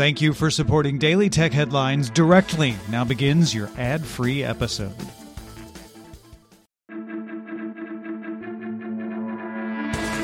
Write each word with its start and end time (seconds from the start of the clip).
Thank 0.00 0.22
you 0.22 0.32
for 0.32 0.50
supporting 0.50 0.96
Daily 0.96 1.28
Tech 1.28 1.52
Headlines 1.52 2.08
directly. 2.08 2.74
Now 2.88 3.04
begins 3.04 3.54
your 3.54 3.68
ad 3.76 4.02
free 4.02 4.42
episode. 4.42 4.94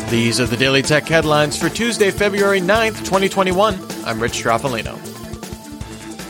These 0.08 0.40
are 0.40 0.46
the 0.46 0.56
Daily 0.58 0.80
Tech 0.80 1.06
Headlines 1.06 1.58
for 1.58 1.68
Tuesday, 1.68 2.10
February 2.10 2.62
9th, 2.62 3.00
2021. 3.00 3.74
I'm 4.06 4.18
Rich 4.18 4.42
Stroffolino. 4.42 4.96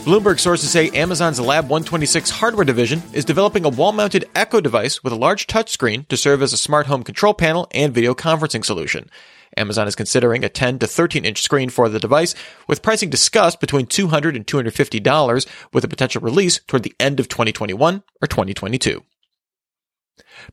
Bloomberg 0.03 0.41
sources 0.41 0.69
say 0.69 0.89
Amazon's 0.89 1.39
Lab 1.39 1.69
126 1.69 2.29
hardware 2.29 2.65
division 2.65 3.01
is 3.13 3.23
developing 3.23 3.63
a 3.63 3.69
wall 3.69 3.93
mounted 3.93 4.25
Echo 4.35 4.59
device 4.59 5.05
with 5.05 5.13
a 5.13 5.17
large 5.17 5.47
touchscreen 5.47 6.05
to 6.09 6.17
serve 6.17 6.41
as 6.41 6.51
a 6.51 6.57
smart 6.57 6.87
home 6.87 7.03
control 7.03 7.33
panel 7.33 7.69
and 7.71 7.93
video 7.93 8.13
conferencing 8.13 8.65
solution. 8.65 9.09
Amazon 9.57 9.87
is 9.87 9.95
considering 9.95 10.43
a 10.43 10.49
10 10.49 10.79
to 10.79 10.87
13 10.87 11.25
inch 11.25 11.41
screen 11.41 11.69
for 11.69 11.89
the 11.89 11.99
device, 11.99 12.35
with 12.67 12.81
pricing 12.81 13.09
discussed 13.09 13.59
between 13.59 13.85
$200 13.85 14.35
and 14.35 14.45
$250, 14.45 15.47
with 15.73 15.83
a 15.83 15.87
potential 15.87 16.21
release 16.21 16.59
toward 16.67 16.83
the 16.83 16.95
end 16.99 17.19
of 17.19 17.27
2021 17.27 18.03
or 18.21 18.27
2022. 18.27 19.03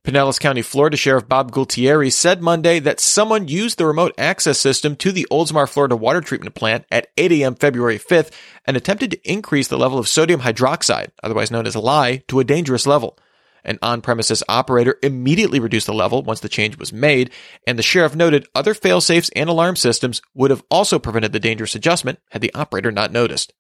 Pinellas 0.03 0.41
County, 0.41 0.63
Florida 0.63 0.97
Sheriff 0.97 1.29
Bob 1.29 1.53
Gualtieri 1.53 2.13
said 2.13 2.43
Monday 2.43 2.79
that 2.81 3.01
someone 3.01 3.49
used 3.49 3.79
the 3.79 3.87
remote 3.87 4.15
access 4.19 4.59
system 4.59 4.97
to 4.97 5.13
the 5.13 5.27
Oldsmar, 5.31 5.69
Florida 5.69 5.97
water 5.97 6.21
treatment 6.21 6.55
plant 6.55 6.85
at 6.91 7.09
8 7.17 7.33
a.m. 7.33 7.55
February 7.55 7.99
5th 7.99 8.31
and 8.67 8.77
attempted 8.77 9.13
to 9.13 9.31
increase 9.31 9.69
the 9.69 9.79
level 9.79 9.99
of 9.99 10.09
sodium 10.09 10.41
hydroxide, 10.41 11.11
otherwise 11.23 11.51
known 11.51 11.67
as 11.67 11.77
lye, 11.77 12.23
to 12.29 12.41
a 12.41 12.45
dangerous 12.45 12.87
level. 12.87 13.19
An 13.65 13.79
on 13.81 14.03
premises 14.03 14.43
operator 14.49 14.99
immediately 15.03 15.59
reduced 15.59 15.87
the 15.87 15.95
level 15.95 16.23
once 16.23 16.41
the 16.41 16.49
change 16.49 16.77
was 16.77 16.93
made, 16.93 17.31
and 17.67 17.79
the 17.79 17.83
sheriff 17.83 18.15
noted 18.15 18.47
other 18.55 18.75
fail 18.75 19.01
safes 19.01 19.31
and 19.35 19.49
alarm 19.49 19.77
systems 19.77 20.21
would 20.35 20.51
have 20.51 20.63
also 20.71 20.99
prevented 20.99 21.33
the 21.33 21.41
dangerous 21.41 21.75
adjustment 21.75 22.19
had 22.31 22.43
the 22.43 22.55
operator 22.55 22.93
not 22.93 23.13
noticed. 23.13 23.53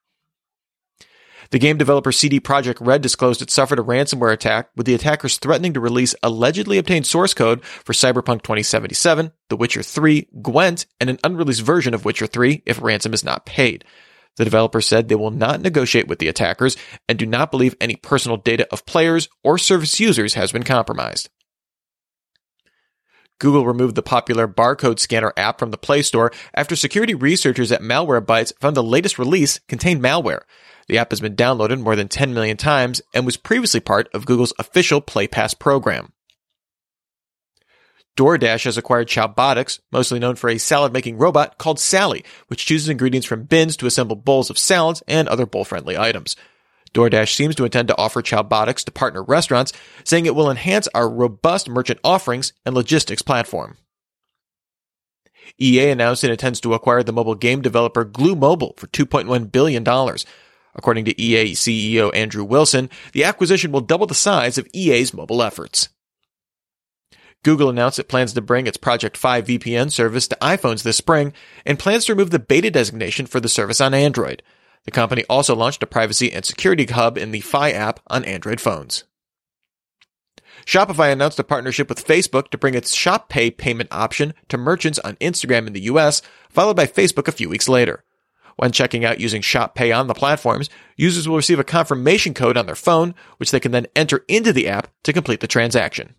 The 1.51 1.59
game 1.59 1.77
developer 1.77 2.13
CD 2.13 2.41
Projekt 2.41 2.79
Red 2.81 3.03
disclosed 3.03 3.43
it 3.43 3.51
suffered 3.51 3.79
a 3.79 3.83
ransomware 3.83 4.33
attack, 4.33 4.71
with 4.77 4.87
the 4.87 4.95
attackers 4.95 5.37
threatening 5.39 5.75
to 5.75 5.81
release 5.81 6.15
allegedly 6.23 6.79
obtained 6.79 7.07
source 7.07 7.35
code 7.35 7.65
for 7.65 7.93
Cyberpunk 7.93 8.43
2077, 8.43 9.33
The 9.49 9.57
Witcher 9.57 9.83
3, 9.83 10.29
Gwent, 10.43 10.87
and 11.01 11.11
an 11.11 11.19
unreleased 11.23 11.63
version 11.63 11.95
of 11.95 12.05
Witcher 12.05 12.27
3 12.27 12.63
if 12.67 12.83
ransom 12.83 13.15
is 13.15 13.25
not 13.25 13.47
paid. 13.47 13.85
The 14.37 14.45
developer 14.45 14.81
said 14.81 15.09
they 15.09 15.15
will 15.15 15.31
not 15.31 15.61
negotiate 15.61 16.09
with 16.09 16.19
the 16.19 16.29
attackers 16.29 16.77
and 17.09 17.19
do 17.19 17.27
not 17.27 17.51
believe 17.51 17.77
any 17.81 17.97
personal 17.97 18.37
data 18.37 18.67
of 18.73 18.87
players 18.87 19.29
or 19.43 19.59
service 19.59 20.01
users 20.01 20.35
has 20.35 20.53
been 20.53 20.65
compromised. 20.65 21.29
Google 23.41 23.67
removed 23.67 23.95
the 23.95 24.03
popular 24.03 24.47
barcode 24.47 24.99
scanner 24.99 25.33
app 25.37 25.59
from 25.59 25.71
the 25.71 25.79
Play 25.79 26.03
Store 26.03 26.33
after 26.55 26.77
security 26.77 27.15
researchers 27.15 27.73
at 27.73 27.83
Malwarebytes 27.83 28.53
found 28.61 28.77
the 28.77 28.83
latest 28.83 29.19
release 29.19 29.59
contained 29.69 30.01
malware. 30.01 30.43
The 30.87 30.99
app 30.99 31.11
has 31.11 31.21
been 31.21 31.37
downloaded 31.37 31.81
more 31.81 31.97
than 31.97 32.09
10 32.09 32.33
million 32.33 32.57
times 32.57 33.03
and 33.13 33.27
was 33.27 33.37
previously 33.37 33.81
part 33.81 34.09
of 34.15 34.27
Google's 34.27 34.53
official 34.59 35.01
Play 35.01 35.27
Pass 35.27 35.55
program. 35.55 36.13
DoorDash 38.17 38.65
has 38.65 38.79
acquired 38.79 39.09
Chowbotics, 39.09 39.81
mostly 39.91 40.21
known 40.21 40.37
for 40.37 40.49
a 40.49 40.59
salad 40.59 40.93
making 40.93 41.19
robot 41.19 41.59
called 41.59 41.81
Sally, 41.81 42.25
which 42.47 42.65
chooses 42.65 42.89
ingredients 42.89 43.27
from 43.27 43.43
bins 43.43 43.77
to 43.77 43.87
assemble 43.87 44.15
bowls 44.15 44.51
of 44.51 44.59
salads 44.59 45.03
and 45.09 45.29
other 45.29 45.47
bowl 45.47 45.65
friendly 45.65 45.99
items. 45.99 46.37
DoorDash 46.95 47.35
seems 47.35 47.57
to 47.57 47.65
intend 47.65 47.89
to 47.89 47.99
offer 47.99 48.23
Chowbotics 48.23 48.85
to 48.85 48.93
partner 48.93 49.25
restaurants, 49.25 49.73
saying 50.05 50.27
it 50.27 50.35
will 50.37 50.49
enhance 50.49 50.87
our 50.95 51.11
robust 51.11 51.69
merchant 51.69 51.99
offerings 52.05 52.53
and 52.65 52.73
logistics 52.75 53.23
platform. 53.23 53.79
EA 55.61 55.91
announced 55.91 56.23
it 56.23 56.31
intends 56.31 56.61
to 56.61 56.73
acquire 56.73 57.03
the 57.03 57.13
mobile 57.13 57.35
game 57.35 57.63
developer 57.63 58.05
Glu 58.05 58.37
Mobile 58.37 58.75
for 58.77 58.87
$2.1 58.87 59.51
billion. 59.51 59.85
According 60.77 61.05
to 61.07 61.21
EA 61.21 61.53
CEO 61.53 62.15
Andrew 62.15 62.45
Wilson, 62.45 62.91
the 63.13 63.25
acquisition 63.25 63.73
will 63.73 63.81
double 63.81 64.07
the 64.07 64.15
size 64.15 64.57
of 64.57 64.69
EA's 64.73 65.13
mobile 65.13 65.43
efforts. 65.43 65.89
Google 67.45 67.69
announced 67.69 67.99
it 67.99 68.09
plans 68.09 68.33
to 68.33 68.41
bring 68.41 68.67
its 68.67 68.79
Project 68.79 69.17
Fi 69.17 69.43
VPN 69.43 69.93
service 69.93 70.27
to 70.29 70.39
iPhones 70.41 70.83
this 70.83 70.97
spring 70.97 71.35
and 71.65 71.79
plans 71.79 72.07
to 72.07 72.13
remove 72.13 72.31
the 72.31 72.39
beta 72.39 72.71
designation 72.71 73.27
for 73.27 73.39
the 73.39 73.51
service 73.51 73.83
on 73.83 73.95
Android. 73.95 74.43
The 74.85 74.91
company 74.91 75.25
also 75.29 75.55
launched 75.55 75.83
a 75.83 75.87
privacy 75.87 76.33
and 76.33 76.45
security 76.45 76.87
hub 76.87 77.19
in 77.19 77.31
the 77.31 77.41
Fi 77.41 77.71
app 77.71 78.01
on 78.09 78.25
Android 78.25 78.61
phones. 78.61 79.05
Shopify 80.67 81.13
announced 81.13 81.39
a 81.39 81.45
partnership 81.45 81.91
with 81.91 82.07
Facebook 82.07 82.49
to 82.49 82.59
bring 82.59 82.75
its 82.75 82.95
Shop 82.95 83.29
Pay 83.29 83.51
payment 83.51 83.91
option 83.93 84.33
to 84.49 84.57
merchants 84.57 84.99
on 85.01 85.17
Instagram 85.17 85.67
in 85.67 85.75
the 85.75 85.83
US, 85.83 86.23
followed 86.49 86.77
by 86.77 86.87
Facebook 86.87 87.29
a 87.29 87.33
few 87.33 87.51
weeks 87.51 87.69
later. 87.69 88.05
When 88.57 88.73
checking 88.73 89.05
out 89.05 89.21
using 89.21 89.43
Shop 89.43 89.75
Pay 89.75 89.93
on 89.93 90.07
the 90.07 90.15
platforms, 90.15 90.71
users 90.97 91.29
will 91.29 91.37
receive 91.37 91.59
a 91.59 91.65
confirmation 91.65 92.33
code 92.33 92.57
on 92.57 92.65
their 92.65 92.75
phone, 92.75 93.15
which 93.37 93.51
they 93.51 93.61
can 93.61 93.73
then 93.73 93.89
enter 93.95 94.25
into 94.29 94.53
the 94.53 94.69
app 94.69 94.89
to 95.03 95.13
complete 95.13 95.41
the 95.41 95.47
transaction. 95.47 96.15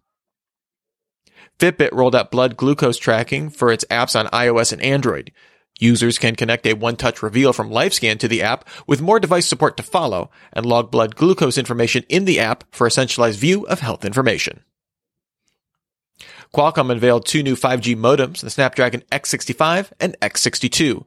Fitbit 1.60 1.92
rolled 1.94 2.16
out 2.16 2.32
blood 2.32 2.58
glucose 2.58 2.98
tracking 2.98 3.50
for 3.50 3.72
its 3.72 3.86
apps 3.86 4.20
on 4.20 4.28
iOS 4.28 4.74
and 4.74 4.82
Android. 4.82 5.32
Users 5.80 6.18
can 6.18 6.36
connect 6.36 6.66
a 6.66 6.76
OneTouch 6.76 7.22
Reveal 7.22 7.52
from 7.52 7.70
LifeScan 7.70 8.18
to 8.20 8.28
the 8.28 8.42
app 8.42 8.68
with 8.88 9.02
more 9.02 9.20
device 9.20 9.46
support 9.46 9.76
to 9.78 9.84
follow 9.84 10.30
and 10.54 10.66
log 10.66 10.90
blood 10.90 11.16
glucose 11.16 11.58
information 11.58 12.04
in 12.08 12.26
the 12.26 12.40
app 12.40 12.64
for 12.72 12.88
a 12.88 12.92
centralized 12.92 13.40
view 13.40 13.68
of 13.68 13.82
health 13.82 14.06
information. 14.06 14.64
Qualcomm 16.54 16.92
unveiled 16.92 17.26
two 17.26 17.44
new 17.44 17.56
5G 17.56 17.98
modems, 17.98 18.40
the 18.40 18.50
Snapdragon 18.50 19.02
X65 19.12 19.92
and 20.00 20.18
X62. 20.22 21.06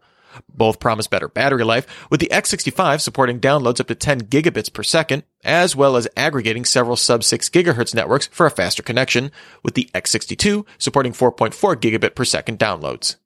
Both 0.49 0.81
promise 0.81 1.07
better 1.07 1.29
battery 1.29 1.65
life, 1.65 1.87
with 2.11 2.21
the 2.21 2.31
X65 2.33 3.01
supporting 3.01 3.41
downloads 3.41 3.81
up 3.81 3.87
to 3.89 3.95
10 3.95 4.23
gigabits 4.23 4.73
per 4.73 4.83
second, 4.83 5.25
as 5.45 5.75
well 5.75 5.97
as 5.97 6.09
aggregating 6.17 6.65
several 6.65 6.97
sub 6.97 7.25
6 7.25 7.49
gigahertz 7.49 7.95
networks 7.95 8.27
for 8.27 8.47
a 8.47 8.51
faster 8.51 8.83
connection, 8.83 9.31
with 9.63 9.75
the 9.75 9.91
X62 9.95 10.67
supporting 10.79 11.13
4.4 11.13 11.77
gigabit 11.77 12.15
per 12.15 12.25
second 12.25 12.59
downloads. 12.59 13.17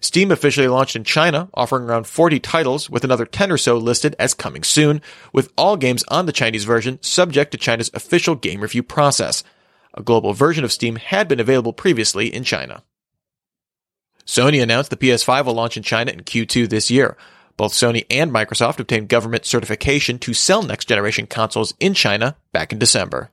Steam 0.00 0.30
officially 0.30 0.68
launched 0.68 0.96
in 0.96 1.04
China, 1.04 1.48
offering 1.54 1.84
around 1.84 2.06
40 2.06 2.40
titles, 2.40 2.90
with 2.90 3.04
another 3.04 3.24
10 3.24 3.52
or 3.52 3.58
so 3.58 3.76
listed 3.76 4.14
as 4.18 4.34
coming 4.34 4.62
soon, 4.62 5.00
with 5.32 5.52
all 5.56 5.76
games 5.76 6.04
on 6.08 6.26
the 6.26 6.32
Chinese 6.32 6.64
version 6.64 6.98
subject 7.02 7.52
to 7.52 7.58
China's 7.58 7.90
official 7.94 8.34
game 8.34 8.60
review 8.60 8.82
process. 8.82 9.44
A 9.94 10.02
global 10.02 10.32
version 10.32 10.64
of 10.64 10.72
Steam 10.72 10.96
had 10.96 11.28
been 11.28 11.40
available 11.40 11.72
previously 11.72 12.32
in 12.32 12.44
China. 12.44 12.82
Sony 14.28 14.62
announced 14.62 14.90
the 14.90 14.96
PS5 14.96 15.46
will 15.46 15.54
launch 15.54 15.78
in 15.78 15.82
China 15.82 16.12
in 16.12 16.20
Q2 16.20 16.68
this 16.68 16.90
year. 16.90 17.16
Both 17.56 17.72
Sony 17.72 18.04
and 18.10 18.30
Microsoft 18.30 18.78
obtained 18.78 19.08
government 19.08 19.46
certification 19.46 20.18
to 20.18 20.34
sell 20.34 20.62
next 20.62 20.86
generation 20.86 21.26
consoles 21.26 21.72
in 21.80 21.94
China 21.94 22.36
back 22.52 22.70
in 22.70 22.78
December. 22.78 23.30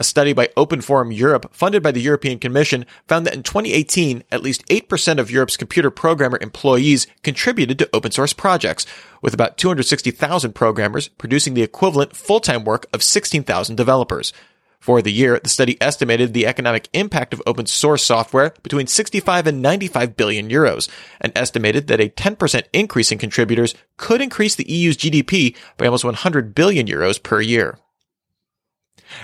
A 0.00 0.04
study 0.04 0.32
by 0.32 0.48
Open 0.56 0.80
Forum 0.80 1.12
Europe, 1.12 1.54
funded 1.54 1.80
by 1.80 1.92
the 1.92 2.00
European 2.00 2.40
Commission, 2.40 2.86
found 3.06 3.24
that 3.24 3.34
in 3.34 3.44
2018, 3.44 4.24
at 4.32 4.42
least 4.42 4.66
8% 4.66 5.18
of 5.18 5.30
Europe's 5.30 5.56
computer 5.56 5.90
programmer 5.90 6.38
employees 6.40 7.06
contributed 7.22 7.78
to 7.78 7.90
open 7.92 8.10
source 8.10 8.32
projects, 8.32 8.84
with 9.22 9.32
about 9.32 9.58
260,000 9.58 10.54
programmers 10.54 11.06
producing 11.06 11.54
the 11.54 11.62
equivalent 11.62 12.16
full-time 12.16 12.64
work 12.64 12.86
of 12.92 13.02
16,000 13.04 13.76
developers. 13.76 14.32
For 14.80 15.02
the 15.02 15.12
year, 15.12 15.38
the 15.42 15.50
study 15.50 15.76
estimated 15.80 16.32
the 16.32 16.46
economic 16.46 16.88
impact 16.94 17.34
of 17.34 17.42
open 17.46 17.66
source 17.66 18.02
software 18.02 18.54
between 18.62 18.86
65 18.86 19.46
and 19.46 19.60
95 19.60 20.16
billion 20.16 20.48
euros, 20.48 20.88
and 21.20 21.32
estimated 21.36 21.86
that 21.86 22.00
a 22.00 22.08
10% 22.08 22.62
increase 22.72 23.12
in 23.12 23.18
contributors 23.18 23.74
could 23.98 24.22
increase 24.22 24.54
the 24.54 24.70
EU's 24.72 24.96
GDP 24.96 25.54
by 25.76 25.84
almost 25.84 26.04
100 26.04 26.54
billion 26.54 26.86
euros 26.86 27.22
per 27.22 27.42
year. 27.42 27.78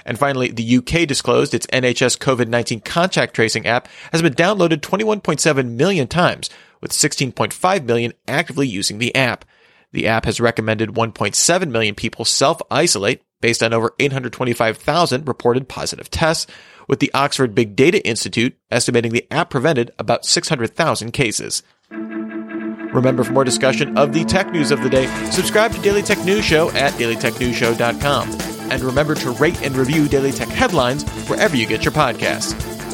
And 0.04 0.18
finally, 0.18 0.50
the 0.50 0.76
UK 0.76 1.06
disclosed 1.06 1.54
its 1.54 1.66
NHS 1.68 2.18
COVID-19 2.18 2.84
contact 2.84 3.34
tracing 3.34 3.66
app 3.66 3.88
has 4.12 4.20
been 4.20 4.34
downloaded 4.34 4.80
21.7 4.80 5.70
million 5.70 6.06
times, 6.06 6.50
with 6.82 6.90
16.5 6.90 7.84
million 7.84 8.12
actively 8.28 8.68
using 8.68 8.98
the 8.98 9.14
app. 9.14 9.46
The 9.92 10.06
app 10.06 10.26
has 10.26 10.40
recommended 10.40 10.90
1.7 10.90 11.70
million 11.70 11.94
people 11.94 12.26
self-isolate 12.26 13.22
based 13.46 13.62
on 13.62 13.72
over 13.72 13.94
825,000 14.00 15.28
reported 15.28 15.68
positive 15.68 16.10
tests, 16.10 16.48
with 16.88 16.98
the 16.98 17.12
Oxford 17.14 17.54
Big 17.54 17.76
Data 17.76 18.04
Institute 18.04 18.58
estimating 18.72 19.12
the 19.12 19.24
app 19.30 19.50
prevented 19.50 19.92
about 20.00 20.24
600,000 20.24 21.12
cases. 21.12 21.62
Remember, 21.92 23.22
for 23.22 23.32
more 23.32 23.44
discussion 23.44 23.96
of 23.96 24.12
the 24.12 24.24
tech 24.24 24.50
news 24.50 24.72
of 24.72 24.82
the 24.82 24.90
day, 24.90 25.06
subscribe 25.30 25.70
to 25.74 25.80
Daily 25.80 26.02
Tech 26.02 26.18
News 26.24 26.44
Show 26.44 26.70
at 26.70 26.92
dailytechnewsshow.com. 26.94 28.30
And 28.72 28.82
remember 28.82 29.14
to 29.14 29.30
rate 29.30 29.62
and 29.62 29.76
review 29.76 30.08
Daily 30.08 30.32
Tech 30.32 30.48
headlines 30.48 31.08
wherever 31.28 31.54
you 31.54 31.68
get 31.68 31.84
your 31.84 31.92
podcasts. 31.92 32.52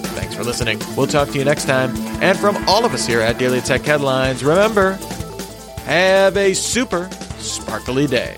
Thanks 0.09 0.35
for 0.35 0.45
listening. 0.45 0.79
We'll 0.99 1.07
talk 1.07 1.29
to 1.29 1.39
you 1.39 1.47
next 1.47 1.65
time. 1.65 1.97
And 2.23 2.39
from 2.39 2.59
all 2.69 2.85
of 2.85 2.93
us 2.93 3.07
here 3.07 3.23
at 3.23 3.39
Daily 3.39 3.63
Tech 3.63 3.81
Headlines, 3.81 4.45
remember, 4.45 4.99
have 5.87 6.37
a 6.37 6.53
super 6.53 7.09
sparkly 7.39 8.07
day. 8.07 8.37